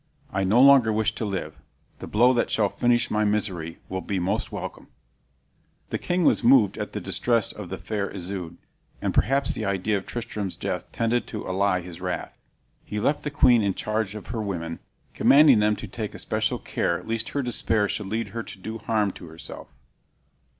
[0.33, 1.53] I no longer wish to live.
[1.99, 4.87] The blow that shall finish my misery will be most welcome."
[5.91, 8.57] The king was moved at the distress of the fair Isoude,
[8.99, 12.35] and perhaps the idea of Tristram's death tended to allay his wrath.
[12.83, 14.79] He left the queen in charge of her women,
[15.13, 19.11] commanding them to take especial care lest her despair should lead her to do harm
[19.11, 19.67] to herself.